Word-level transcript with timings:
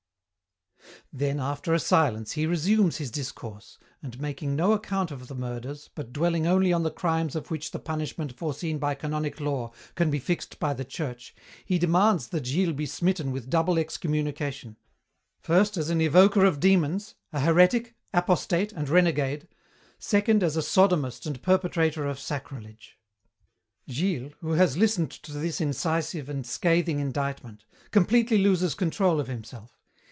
"Then 1.13 1.41
after 1.41 1.73
a 1.73 1.79
silence 1.79 2.33
he 2.33 2.45
resumes 2.45 2.95
his 2.95 3.11
discourse, 3.11 3.77
and 4.01 4.17
making 4.21 4.55
no 4.55 4.71
account 4.71 5.11
of 5.11 5.27
the 5.27 5.35
murders, 5.35 5.89
but 5.93 6.13
dwelling 6.13 6.47
only 6.47 6.71
on 6.71 6.83
the 6.83 6.89
crimes 6.91 7.35
of 7.35 7.51
which 7.51 7.71
the 7.71 7.79
punishment, 7.79 8.31
foreseen 8.37 8.79
by 8.79 8.95
canonic 8.95 9.41
law, 9.41 9.73
can 9.95 10.09
be 10.09 10.19
fixed 10.19 10.57
by 10.57 10.73
the 10.73 10.85
Church, 10.85 11.35
he 11.65 11.77
demands 11.77 12.29
that 12.29 12.45
Gilles 12.45 12.71
be 12.71 12.85
smitten 12.85 13.33
with 13.33 13.49
double 13.49 13.77
excommunication, 13.77 14.77
first 15.41 15.75
as 15.75 15.89
an 15.89 15.99
evoker 15.99 16.45
of 16.45 16.61
demons, 16.61 17.15
a 17.33 17.41
heretic, 17.41 17.93
apostate 18.13 18.71
and 18.71 18.87
renegade, 18.87 19.49
second 19.99 20.41
as 20.41 20.55
a 20.55 20.61
sodomist 20.61 21.25
and 21.25 21.41
perpetrator 21.43 22.07
of 22.07 22.19
sacrilege. 22.19 22.97
"Gilles, 23.89 24.31
who 24.39 24.51
has 24.51 24.77
listened 24.77 25.11
to 25.11 25.33
this 25.33 25.59
incisive 25.59 26.29
and 26.29 26.47
scathing 26.47 26.99
indictment, 27.01 27.65
completely 27.91 28.37
loses 28.37 28.75
control 28.75 29.19
of 29.19 29.27
himself. 29.27 29.77